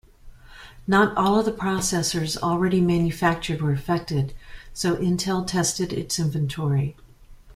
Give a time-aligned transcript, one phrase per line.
[0.87, 4.33] Not all of the processors already manufactured were affected,
[4.73, 6.95] so Intel tested its inventory.